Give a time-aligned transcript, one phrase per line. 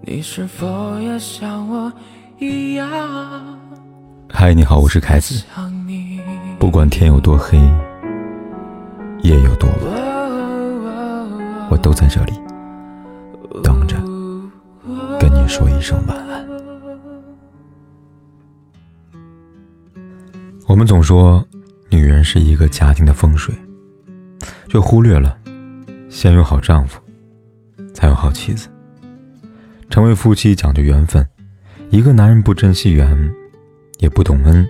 [0.00, 1.92] 你是否也像我
[2.38, 2.88] 一样？
[4.28, 5.42] 嗨，你好，我是凯子。
[6.58, 7.58] 不管天有多黑，
[9.22, 12.32] 夜有多晚，我都在这里
[13.62, 13.96] 等着
[15.18, 16.46] 跟你说一声晚安。
[20.66, 21.44] 我们总说
[21.90, 23.54] 女人是一个家庭的风水，
[24.68, 25.36] 却忽略了
[26.08, 27.00] 先有好丈夫，
[27.92, 28.68] 才有好妻子。
[29.90, 31.26] 成为夫妻讲究缘分，
[31.90, 33.34] 一个男人不珍惜缘，
[33.98, 34.68] 也不懂恩，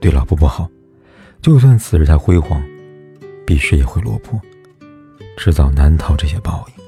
[0.00, 0.68] 对老婆不好，
[1.40, 2.62] 就算此时他辉煌，
[3.46, 4.38] 必时也会落魄，
[5.38, 6.84] 迟早难逃这些报应。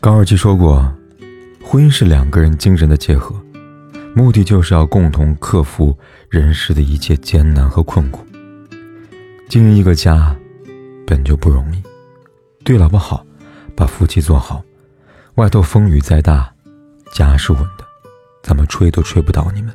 [0.00, 0.90] 高尔基说过，
[1.62, 3.34] 婚姻是两个人精神的结合，
[4.14, 5.94] 目的就是要共同克服
[6.30, 8.24] 人世的一切艰难和困苦。
[9.48, 10.34] 经营一个家，
[11.04, 11.82] 本就不容易，
[12.64, 13.26] 对老婆好，
[13.74, 14.62] 把夫妻做好。
[15.36, 16.52] 外头风雨再大，
[17.12, 17.84] 家是稳的，
[18.42, 19.72] 怎么吹都吹不倒你们。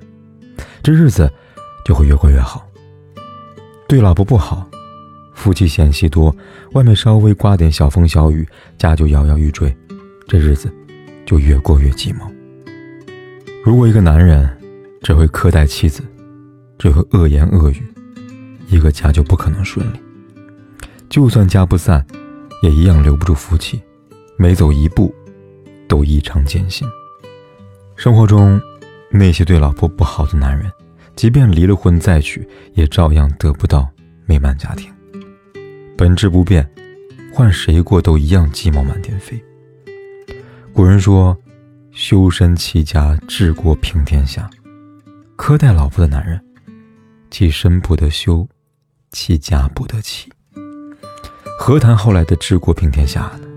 [0.84, 1.32] 这日子
[1.86, 2.68] 就会越过越好。
[3.88, 4.68] 对老婆不好，
[5.34, 6.36] 夫妻嫌隙多，
[6.74, 8.48] 外面稍微刮点小风小雨，
[8.78, 9.76] 家就摇摇欲坠，
[10.28, 10.72] 这日子
[11.26, 12.20] 就越过越寂寞。
[13.64, 14.48] 如果一个男人
[15.02, 16.04] 只会苛待妻子，
[16.78, 17.84] 只会恶言恶语，
[18.68, 20.00] 一个家就不可能顺利。
[21.10, 22.06] 就算家不散，
[22.62, 23.82] 也一样留不住夫妻，
[24.38, 25.14] 每走一步。
[25.88, 26.88] 都异常艰辛。
[27.96, 28.60] 生活中，
[29.10, 30.72] 那些对老婆不好的男人，
[31.16, 33.90] 即便离了婚再娶，也照样得不到
[34.26, 34.92] 美满家庭。
[35.98, 36.70] 本质不变，
[37.34, 39.42] 换谁过都一样鸡毛满天飞。
[40.74, 41.38] 古人说
[41.94, 44.50] ：“修身齐家治国平天下。”
[45.38, 46.40] 苛待老婆的男人，
[47.30, 48.48] 其身不得修，
[49.12, 50.30] 其家不得齐，
[51.58, 53.48] 何谈后来的治国平天下呢？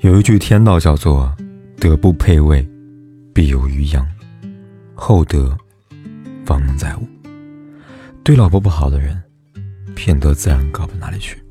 [0.00, 1.34] 有一句天道叫做
[1.80, 2.64] “德不配位，
[3.34, 4.06] 必有余殃；
[4.94, 5.58] 厚德
[6.46, 7.08] 方能载物。”
[8.22, 9.20] 对老婆不好的人，
[9.96, 11.42] 品德自然高不哪里去。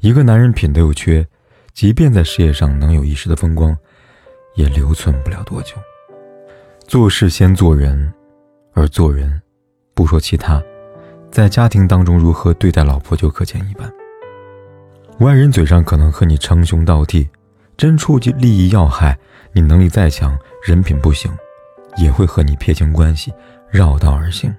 [0.00, 1.26] 一个男人品德有缺，
[1.72, 3.74] 即便在事业上能有一时的风光，
[4.54, 5.74] 也留存不了多久。
[6.86, 8.12] 做事先做人，
[8.74, 9.40] 而做人，
[9.94, 10.62] 不说其他，
[11.30, 13.90] 在家庭当中如何对待老婆就可见一斑。
[15.20, 17.26] 外人嘴上可能和你称兄道弟。
[17.78, 19.16] 真触及利益要害，
[19.52, 21.30] 你能力再强，人品不行，
[21.96, 23.32] 也会和你撇清关系，
[23.70, 24.52] 绕道而行。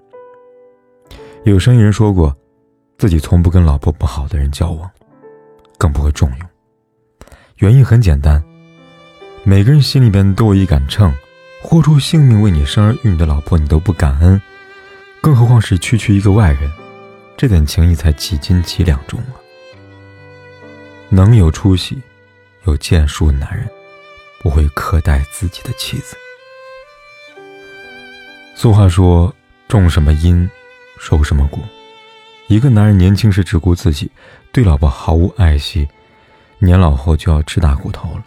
[1.43, 2.33] 有生意人说过，
[2.97, 4.89] 自己从不跟老婆不好的人交往，
[5.77, 6.47] 更不会重用。
[7.57, 8.41] 原因很简单，
[9.43, 11.13] 每个人心里边都有一杆秤，
[11.61, 14.41] 豁出性命为你生儿育女的老婆，你都不感恩，
[15.19, 16.71] 更何况是区区一个外人，
[17.35, 19.35] 这点情谊才几斤几两重啊！
[21.09, 22.01] 能有出息。
[22.65, 23.69] 有建树的男人
[24.41, 26.15] 不会苛待自己的妻子。
[28.55, 29.33] 俗话说
[29.67, 30.49] ：“种什么因，
[30.99, 31.63] 收什么果。”
[32.47, 34.11] 一个男人年轻时只顾自己，
[34.51, 35.87] 对老婆毫无爱惜，
[36.57, 38.25] 年老后就要吃大骨头了。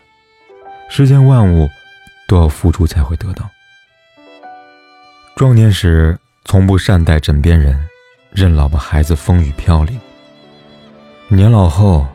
[0.88, 1.68] 世间万物
[2.28, 3.50] 都要付出才会得到。
[5.34, 7.88] 壮年时从不善待枕边人，
[8.30, 9.98] 任老婆孩子风雨飘零；
[11.28, 12.06] 年老后，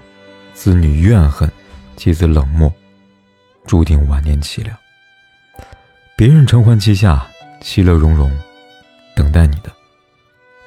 [0.54, 1.52] 子女怨恨。
[1.98, 2.72] 妻子冷漠，
[3.66, 4.78] 注定晚年凄凉。
[6.16, 7.28] 别人承欢膝下，
[7.60, 8.32] 其乐融融，
[9.16, 9.72] 等待你的，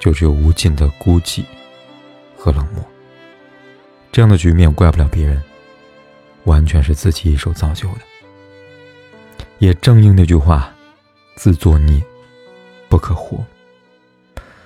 [0.00, 1.44] 就只有无尽的孤寂
[2.36, 2.84] 和冷漠。
[4.10, 5.40] 这样的局面怪不了别人，
[6.44, 8.00] 完全是自己一手造就的。
[9.60, 10.74] 也正应那句话
[11.36, 12.02] ：“自作孽，
[12.88, 13.38] 不可活。”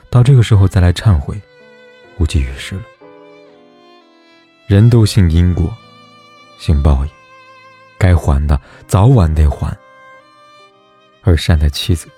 [0.09, 1.39] 到这个时候再来忏悔，
[2.17, 2.83] 无济于事了。
[4.67, 5.71] 人都信因果。
[6.65, 7.11] 性报应，
[7.99, 9.77] 该还的早晚得还。
[11.23, 12.09] 而善待妻子，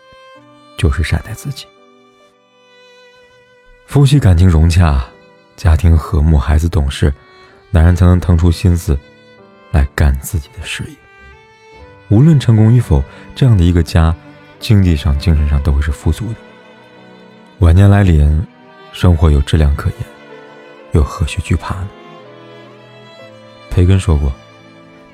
[0.79, 1.67] 就是善待自己。
[3.87, 5.05] 夫妻感情融洽，
[5.57, 7.13] 家庭和睦，孩子懂事，
[7.73, 8.97] 男人才能腾出心思
[9.73, 10.95] 来干自己的事业。
[12.09, 13.03] 无论成功与否，
[13.35, 14.15] 这样的一个家，
[14.61, 16.37] 经济上、精神上都会是富足的。
[17.59, 18.47] 晚年来临，
[18.93, 19.99] 生活有质量可言，
[20.93, 21.89] 又何须惧怕呢？
[23.77, 24.33] 培根说过，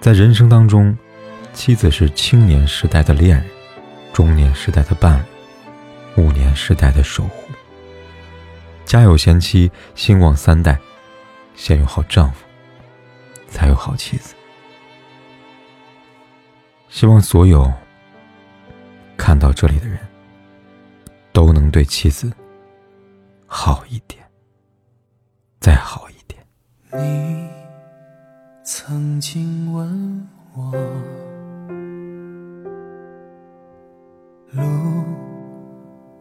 [0.01, 0.97] 在人生当中，
[1.53, 3.51] 妻子是青年时代的恋人，
[4.13, 7.51] 中年时代的伴侣，暮年时代的守护。
[8.85, 10.77] 家有贤妻，兴旺三代；
[11.57, 12.45] 先有好丈夫，
[13.49, 14.33] 才有好妻子。
[16.89, 17.69] 希望所有
[19.17, 19.99] 看到这里的人，
[21.33, 22.33] 都能对妻子
[23.45, 24.23] 好一点，
[25.59, 27.42] 再好一点。
[28.65, 30.73] 曾经问我
[34.53, 34.63] 路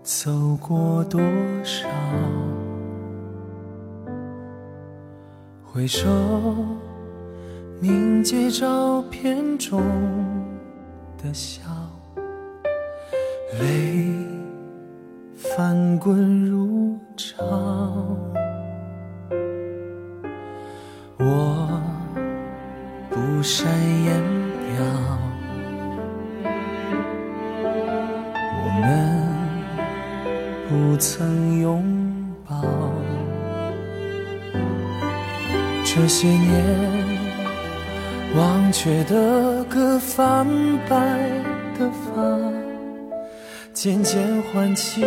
[0.01, 1.21] 走过多
[1.63, 1.87] 少？
[5.63, 6.09] 回首
[7.79, 9.79] 凝结照片中
[11.21, 11.61] 的笑。
[13.59, 14.15] 泪
[15.35, 17.45] 翻滚如潮。
[21.19, 21.60] 我。
[23.41, 23.67] 不善
[24.05, 24.21] 言
[24.77, 24.85] 表，
[28.53, 28.85] 我们
[30.69, 31.83] 不曾拥
[32.47, 32.61] 抱。
[35.83, 36.63] 这些年，
[38.37, 40.45] 忘却的歌，泛
[40.87, 41.17] 白
[41.79, 42.21] 的发，
[43.73, 44.21] 渐渐
[44.53, 45.03] 唤起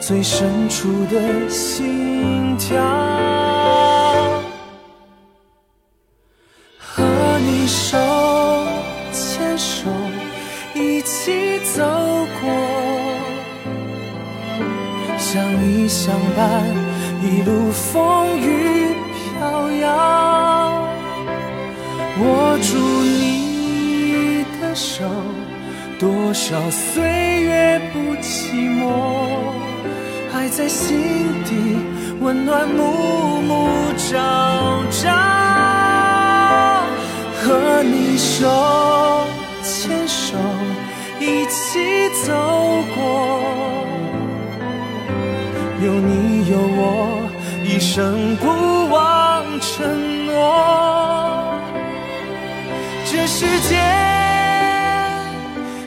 [0.00, 3.15] 最深处的心跳。
[15.36, 16.64] 相依相伴，
[17.22, 20.88] 一路风雨飘摇。
[22.22, 25.04] 握住你的手，
[25.98, 27.02] 多少岁
[27.42, 28.88] 月不寂寞，
[30.32, 30.96] 爱在心
[31.44, 31.76] 底
[32.22, 33.68] 温暖，暮暮
[33.98, 34.16] 朝
[34.90, 35.12] 朝。
[37.42, 38.48] 和你手
[39.62, 40.34] 牵手，
[41.20, 42.32] 一起走
[47.96, 48.46] 生不
[48.90, 51.54] 忘承诺。
[53.06, 53.82] 这世界，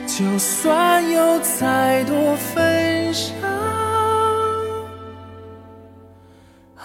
[0.08, 3.48] 就算有再多纷扰，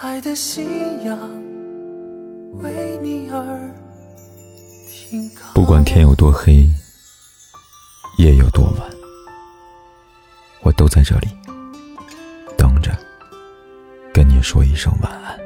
[0.00, 0.64] 爱的信
[1.04, 1.18] 仰
[2.62, 3.74] 为你而
[4.88, 5.52] 停靠。
[5.54, 6.68] 不管天有多黑，
[8.18, 8.88] 夜有多晚，
[10.62, 11.26] 我都在这里，
[14.16, 15.45] 跟你说一声晚安。